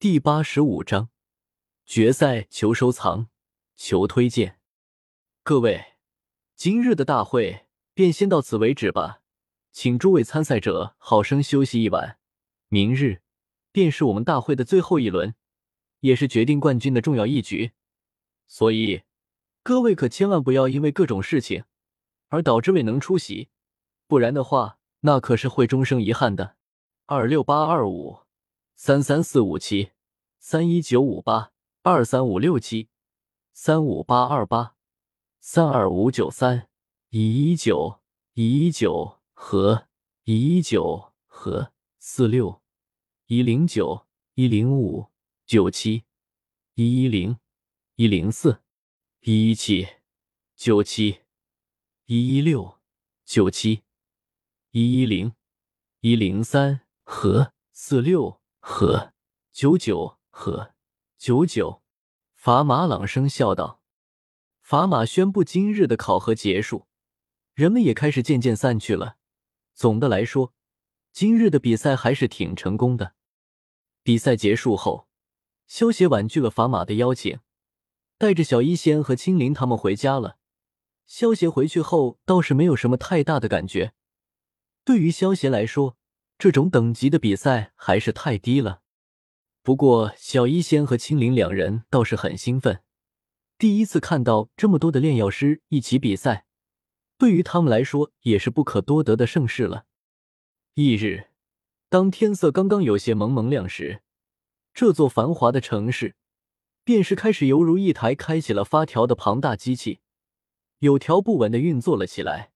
[0.00, 1.08] 第八十五章
[1.84, 3.26] 决赛，求收藏，
[3.74, 4.60] 求推荐。
[5.42, 5.96] 各位，
[6.54, 9.22] 今日的大会便先到此为止吧，
[9.72, 12.20] 请诸位参赛者好生休息一晚。
[12.68, 13.22] 明日
[13.72, 15.34] 便是我们大会的最后一轮，
[15.98, 17.72] 也是决定冠军的重要一局，
[18.46, 19.02] 所以
[19.64, 21.64] 各位可千万不要因为各种事情
[22.28, 23.48] 而导致未能出席，
[24.06, 26.54] 不然的话，那可是会终生遗憾的。
[27.06, 28.27] 二六八二五。
[28.80, 29.90] 三三四五七，
[30.38, 31.50] 三一九五八，
[31.82, 32.88] 二三五六七，
[33.52, 34.76] 三五八二八，
[35.40, 36.68] 三二五九三，
[37.08, 37.98] 一一九
[38.34, 39.88] 一一九和
[40.22, 42.62] 一一九和四六
[43.26, 45.08] 一零九一零五
[45.44, 46.04] 九七
[46.74, 47.36] 一一零
[47.96, 48.62] 一零四
[49.22, 49.88] 一一七
[50.54, 51.22] 九七
[52.06, 52.78] 一一六
[53.24, 53.82] 九七
[54.70, 55.34] 一一零
[55.98, 58.40] 一零三和四六。
[58.70, 59.14] 和
[59.50, 60.74] 九九和
[61.16, 61.82] 九九，
[62.34, 63.80] 法马朗声笑道
[64.60, 66.86] ：“法马宣布今日的考核结束，
[67.54, 69.16] 人们也开始渐渐散去了。
[69.74, 70.52] 总的来说，
[71.12, 73.14] 今日的比赛还是挺成功的。
[74.02, 75.08] 比赛结束后，
[75.66, 77.40] 萧协婉拒了法马的邀请，
[78.18, 80.36] 带着小医仙和青灵他们回家了。
[81.06, 83.94] 萧协回去后倒是没有什么太大的感觉，
[84.84, 85.96] 对于萧协来说。”
[86.38, 88.82] 这种等级的比赛还是太低了。
[89.62, 92.80] 不过小医仙和青灵两人倒是很兴奋，
[93.58, 96.46] 第一次看到这么多的炼药师一起比赛，
[97.18, 99.86] 对于他们来说也是不可多得的盛事了。
[100.74, 101.30] 翌日，
[101.88, 104.02] 当天色刚刚有些蒙蒙亮时，
[104.72, 106.14] 这座繁华的城市
[106.84, 109.98] 便是开始犹如一台开启了发条的庞大机器，
[110.78, 112.52] 有条不紊的运作了起来，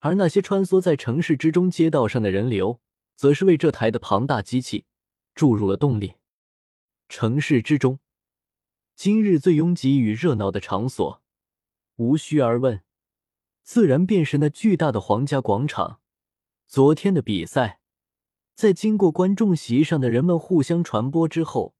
[0.00, 2.78] 而那些穿梭在城市之中街道上的人流。
[3.16, 4.84] 则是为这台的庞大机器
[5.34, 6.14] 注入了动力。
[7.08, 7.98] 城市之中，
[8.94, 11.22] 今日最拥挤与热闹的场所，
[11.96, 12.82] 无需而问，
[13.62, 16.00] 自然便是那巨大的皇家广场。
[16.66, 17.80] 昨天的比赛，
[18.54, 21.74] 在经过观众席上的人们互相传播之后，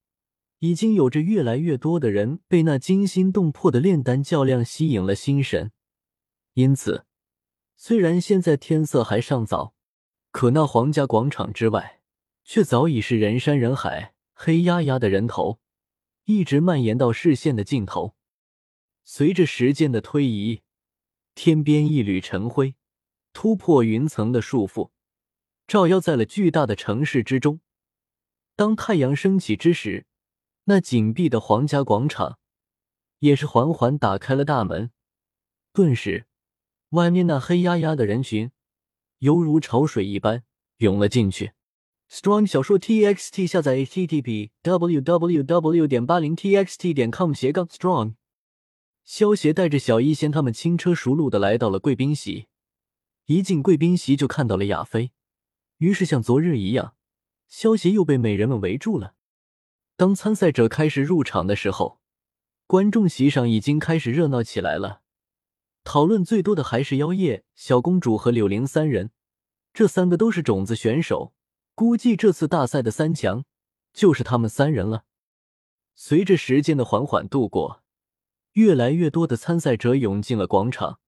[0.61, 5.73] 已经有着越来越多的人被那惊心动魄的炼丹较量吸引了心神。
[6.55, 7.05] 因此，
[7.77, 9.76] 虽然现在天色还尚早。
[10.37, 12.03] 可那皇家广场之外，
[12.45, 15.61] 却早已是人山人海，黑压压的人头，
[16.27, 18.15] 一直蔓延到视线的尽头。
[19.03, 20.61] 随着时间的推移，
[21.35, 22.75] 天边一缕晨辉
[23.33, 24.91] 突破云层的束缚，
[25.67, 27.61] 照耀在了巨大的城市之中。
[28.57, 30.05] 当太阳升起之时，
[30.65, 32.39] 那紧闭的皇家广场
[33.21, 34.91] 也是缓缓打开了大门，
[35.73, 36.27] 顿时，
[36.91, 38.53] 外面那黑压压的人群。
[39.19, 40.45] 犹如潮水一般
[40.79, 41.53] 涌了进去。
[42.11, 48.15] Strong 小说 TXT 下载 http www 点八零 txt 点 com 斜杠 strong。
[49.05, 52.47] 萧协带着小医仙他们轻车熟路的来到了贵宾席，
[53.27, 55.13] 一进贵宾席就看到了亚飞，
[55.79, 56.95] 于是像昨日一样，
[57.49, 59.15] 萧协又被美人们围住了。
[59.97, 62.01] 当参赛者开始入场的时候，
[62.67, 65.03] 观众席上已经开始热闹起来了。
[65.87, 69.13] 讨论最多的还是妖夜、小公主和柳玲三人，
[69.73, 71.33] 这三个都是种子选手，
[71.77, 73.45] 估计这次大赛的三强
[73.93, 75.05] 就是他们三人了。
[75.95, 77.85] 随着时间的缓缓度过，
[78.55, 80.99] 越来越多的参赛者涌进了广场。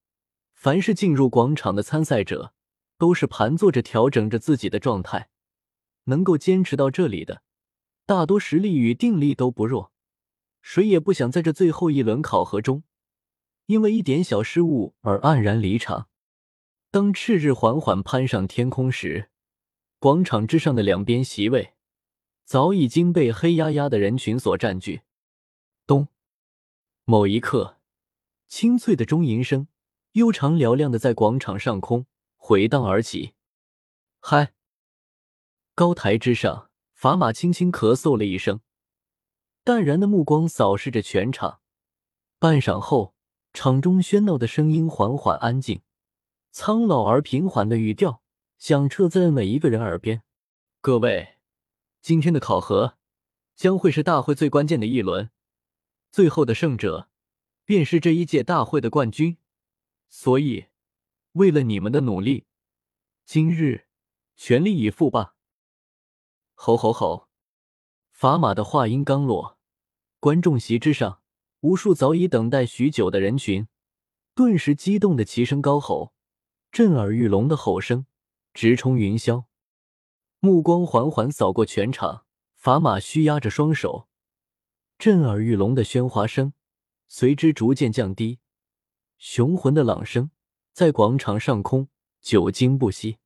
[0.53, 2.53] 凡是进入广场的参赛者，
[2.97, 5.29] 都是盘坐着调整着自己的状态，
[6.05, 7.41] 能够坚持到这里的，
[8.05, 9.91] 大多实力与定力都不弱，
[10.61, 12.83] 谁也不想在这最后一轮考核中。
[13.69, 16.09] 因为一点小失误而黯然离场。
[16.89, 19.29] 当赤日缓缓攀上天空时，
[19.99, 21.75] 广场之上的两边席位
[22.43, 25.01] 早已经被黑压压的人群所占据。
[25.85, 26.07] 咚！
[27.05, 27.77] 某一刻，
[28.47, 29.67] 清脆的钟吟声
[30.13, 32.07] 悠长嘹亮的在广场上空
[32.37, 33.35] 回荡而起。
[34.19, 34.51] 嗨！
[35.75, 38.61] 高台之上，法马轻轻咳嗽了一声，
[39.63, 41.61] 淡然的目光扫视着全场。
[42.39, 43.13] 半晌后。
[43.53, 45.81] 场中喧闹的声音缓缓安静，
[46.51, 48.21] 苍老而平缓的语调
[48.57, 50.23] 响彻在每一个人耳边。
[50.81, 51.37] 各位，
[52.01, 52.97] 今天的考核
[53.55, 55.31] 将会是大会最关键的一轮，
[56.11, 57.09] 最后的胜者
[57.65, 59.37] 便是这一届大会的冠军。
[60.07, 60.67] 所以，
[61.33, 62.45] 为了你们的努力，
[63.25, 63.87] 今日
[64.35, 65.35] 全力以赴吧！
[66.53, 67.27] 吼吼吼！
[68.11, 69.57] 法马的话音刚落，
[70.19, 71.21] 观众席之上。
[71.61, 73.67] 无数早已等待许久的人群，
[74.33, 76.13] 顿时激动的齐声高吼，
[76.71, 78.05] 震耳欲聋的吼声
[78.53, 79.43] 直冲云霄。
[80.39, 82.23] 目光缓缓扫过全场，
[82.61, 84.07] 砝码虚压着双手，
[84.97, 86.53] 震耳欲聋的喧哗声
[87.09, 88.39] 随之逐渐降低，
[89.17, 90.31] 雄浑的朗声
[90.71, 91.89] 在广场上空
[92.21, 93.17] 久经不息。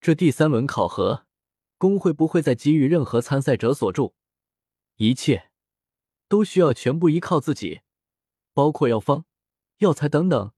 [0.00, 1.26] 这第三轮考核，
[1.76, 4.14] 工会不会再给予任何参赛者所助，
[4.94, 5.47] 一切
[6.28, 7.80] 都需要全部依靠自己，
[8.52, 9.24] 包括药方、
[9.78, 10.52] 药材等等。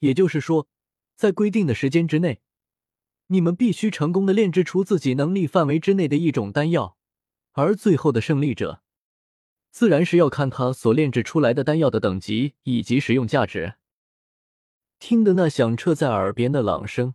[0.00, 0.68] 也就是说，
[1.16, 2.42] 在规定的时间之内，
[3.28, 6.98] 你们必须成功的炼制出自己能力范围之内的一种丹药，
[7.52, 8.82] 而最后的胜利者，
[9.70, 13.74] 自然是要看他所炼制出来的丹药的等级以及使用价值。
[14.98, 17.14] 听得那响彻在耳边的朗声。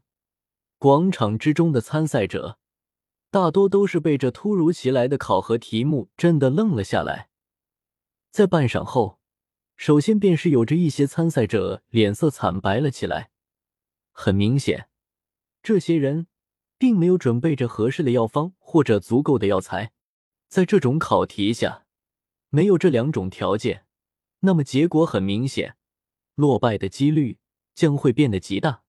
[0.77, 2.57] 广场之中的参赛者，
[3.29, 7.28] 大多都是被这突如其来的考核题目震得愣了下来。
[8.31, 9.19] 在半晌后，
[9.75, 13.31] 首先便是有着一些参赛者脸色惨白了起来。
[14.11, 14.89] 很明显，
[15.63, 16.27] 这些人
[16.77, 19.91] 并没有准备着合适的药方或者足够的药材。
[20.47, 21.85] 在这种考题下，
[22.49, 23.85] 没有这两种条件，
[24.39, 25.77] 那么结果很明显，
[26.35, 27.37] 落败的几率
[27.73, 28.83] 将会变得极大。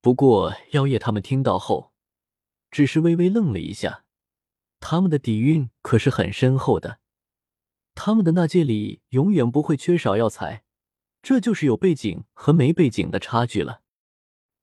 [0.00, 1.92] 不过，妖夜他们听到后，
[2.70, 4.04] 只是微微愣了一下。
[4.78, 7.00] 他们的底蕴可是很深厚的，
[7.96, 10.62] 他们的那界里永远不会缺少药材，
[11.22, 13.82] 这就是有背景和没背景的差距了。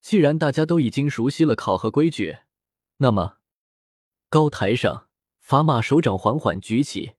[0.00, 2.38] 既然大家都已经熟悉了考核规矩，
[2.98, 3.38] 那么
[4.30, 5.08] 高台上，
[5.40, 7.16] 法码手掌缓缓举起，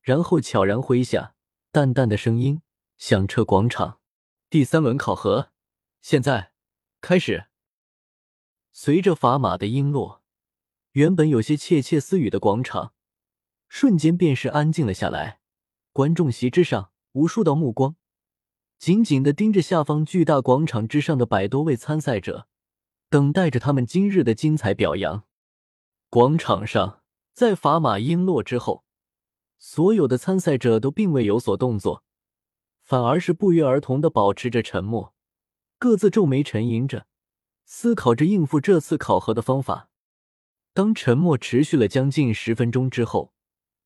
[0.00, 1.34] 然后悄然挥下，
[1.72, 2.62] 淡淡的声音
[2.96, 4.00] 响彻广场。
[4.48, 5.50] 第三轮考核，
[6.00, 6.52] 现在。
[7.00, 7.48] 开始，
[8.72, 10.22] 随着砝码的音落，
[10.92, 12.93] 原本有些窃窃私语的广场，
[13.68, 15.40] 瞬间便是安静了下来。
[15.92, 17.96] 观众席之上，无数道目光
[18.78, 22.48] 紧紧的盯着下方巨大广场之上的百多位参赛者，
[23.08, 25.24] 等待着他们今日的精彩表扬。
[26.10, 27.02] 广场上，
[27.32, 28.84] 在砝码音落之后，
[29.58, 32.04] 所有的参赛者都并未有所动作，
[32.82, 35.14] 反而是不约而同的保持着沉默。
[35.78, 37.06] 各自皱眉沉吟着，
[37.64, 39.88] 思考着应付这次考核的方法。
[40.72, 43.33] 当沉默持续了将近十分钟之后，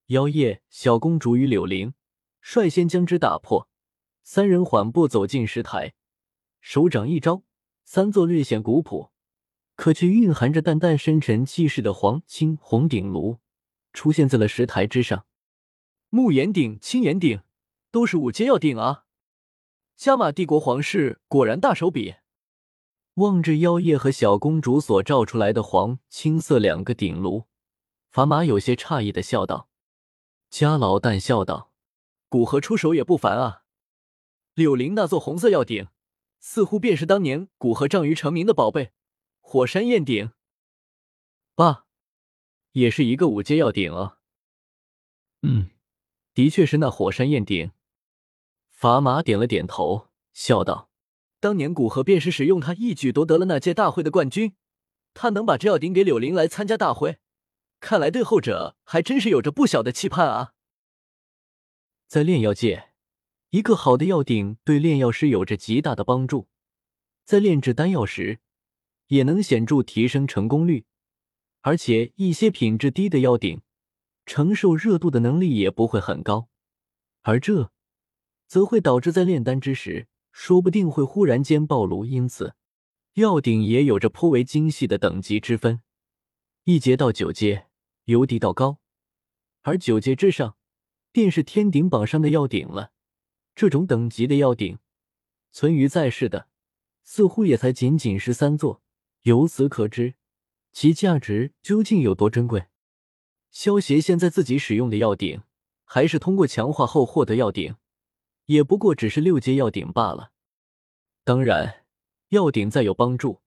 [0.09, 1.93] 妖夜、小公主与柳玲
[2.41, 3.69] 率先将之打破。
[4.23, 5.93] 三人缓步走进石台，
[6.63, 7.43] 手掌一招，
[7.85, 9.13] 三座略显古朴，
[9.77, 13.39] 可却蕴含着淡淡深沉气势的黄青红鼎炉
[13.93, 15.27] 出现在了石台之上。
[16.09, 17.43] 木岩鼎、青岩鼎，
[17.91, 19.05] 都是五阶要鼎啊！
[19.95, 22.15] 加玛帝国皇室果然大手笔。
[23.15, 27.45] 望着妖夜和小公主所照出来的黄青色两个鼎炉，
[28.09, 29.69] 法玛有些诧异的笑道。
[30.51, 31.73] 家老淡笑道
[32.29, 33.65] ：“古河出手也不凡啊。
[34.55, 35.89] 柳林那座红色药鼎，
[36.41, 38.93] 似乎便是当年古河仗于成名的宝贝——
[39.41, 40.33] 火山焰鼎。
[41.55, 41.87] 爸，
[42.73, 44.19] 也是一个五阶药鼎啊。
[45.43, 45.71] 嗯，
[46.35, 47.71] 的确是那火山焰鼎。”
[48.71, 50.91] 法玛点了点头，笑道
[51.41, 54.55] ：“当年古河便是使用它一举夺得了那届大会的冠军。
[55.15, 57.19] 他能把这药鼎给柳林来参加大会，
[57.81, 60.55] 看来对后者还真是有着不小的期盼啊。”
[62.09, 62.91] 在炼药界，
[63.51, 66.49] 一个好的药鼎对炼药师有着极大的帮助，
[67.25, 68.41] 在炼制丹药时
[69.09, 70.87] 也能显著提升成功率。
[71.61, 73.63] 而且一些品质低的药鼎，
[74.25, 76.49] 承受热度的能力也不会很高，
[77.23, 77.73] 而这。
[78.47, 82.07] 则会导致在炼丹之时，说不定会忽然间暴露。
[82.07, 82.55] 因此，
[83.13, 85.83] 药鼎也有着颇为精细的等级之分，
[86.65, 87.68] 一阶到九阶，
[88.09, 88.79] 由低到高，
[89.61, 90.57] 而九阶之上，
[91.13, 92.93] 便是天顶榜上的药鼎了。
[93.55, 94.79] 这种等级的药鼎，
[95.53, 96.49] 存于在世的，
[97.03, 98.83] 似乎也才仅仅是三座。
[99.23, 100.15] 由此可知，
[100.73, 102.69] 其价值究竟有多珍贵。
[103.51, 105.43] 萧协现在自己使用的药鼎，
[105.85, 107.77] 还是通过强化后获得药鼎。
[108.47, 110.33] 也不过只是六阶药鼎罢了。
[111.25, 111.85] 当然，
[112.31, 113.43] 药鼎再有帮助，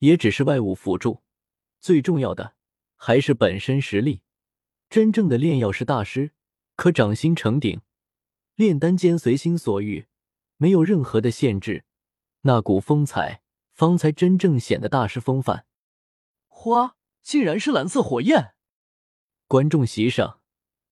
[0.00, 1.22] 也只是外物辅助。
[1.80, 2.54] 最重要的
[3.04, 4.22] 还是本身实力。
[4.88, 6.30] 真正的炼药师大师，
[6.76, 7.80] 可掌心成鼎，
[8.54, 10.06] 炼丹间随心所欲，
[10.56, 11.84] 没有任何的限制。
[12.42, 13.42] 那股风采，
[13.72, 15.66] 方才真正显得大师风范。
[16.46, 18.54] 花竟然是蓝色火焰！
[19.48, 20.40] 观众席上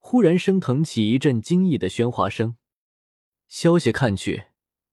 [0.01, 2.57] 忽然升腾起一阵惊异的喧哗声。
[3.47, 4.47] 消息看去，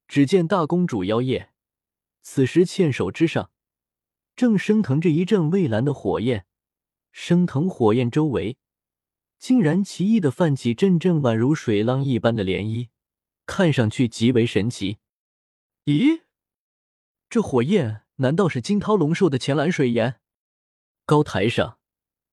[0.07, 1.51] 只见大公主妖夜
[2.21, 3.49] 此时纤手之上，
[4.35, 6.45] 正升腾着一阵蔚蓝的火焰。
[7.19, 8.57] 升腾火焰周围，
[9.39, 12.89] 竟然奇异的泛起阵阵宛如水浪一般的涟漪，
[13.47, 14.99] 看上去极为神奇。
[15.85, 16.21] 咦，
[17.27, 20.21] 这火焰难道是惊涛龙兽的浅蓝水炎？
[21.07, 21.79] 高台上，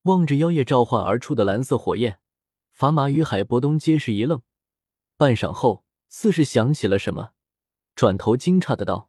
[0.02, 2.20] 望着妖夜召唤而出的蓝色火焰，
[2.70, 4.42] 法玛与海波东皆是一愣，
[5.16, 7.30] 半晌后，似是想起了什么，
[7.94, 9.08] 转头惊诧的道：“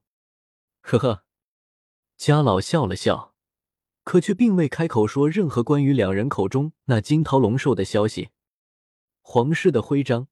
[0.80, 1.26] 呵呵。”
[2.16, 3.35] 家老笑了笑，
[4.06, 8.30] 可却并未开口说任何关于两人口中那金涛龙兽的消息。
[9.22, 10.28] 皇室的徽章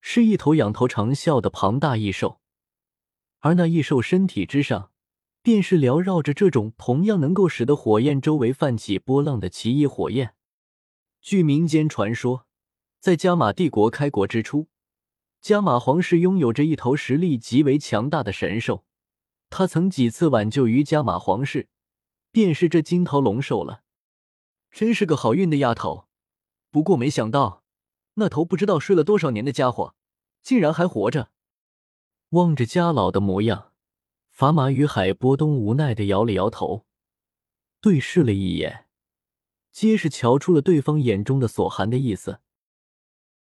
[0.00, 2.40] 是一头仰头长啸的庞大异兽，
[3.40, 4.92] 而那异兽身体之上，
[5.42, 10.34] 便是缭绕着这种同样能够使得火焰周围泛起波浪的奇异火焰。
[11.20, 12.46] 据民间传说，
[13.00, 14.68] 在加玛帝国开国之初，
[15.40, 18.84] 加玛皇室拥有着一头实力极为强大的神兽。
[19.50, 21.66] 他曾几次挽救于加玛皇室，
[22.30, 23.82] 便是这金头龙兽了。
[24.70, 26.08] 真是个好运的丫头，
[26.70, 27.64] 不过没想到，
[28.14, 29.94] 那头不知道睡了多少年的家伙，
[30.42, 31.30] 竟然还活着。
[32.30, 33.72] 望着家老的模样，
[34.30, 36.84] 法玛与海波东无奈的摇了摇头，
[37.80, 38.86] 对视了一眼，
[39.72, 42.40] 皆是瞧出了对方眼中的所含的意思。